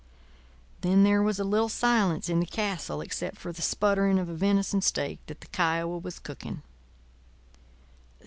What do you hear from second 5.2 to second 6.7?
that the Kiowa was cooking.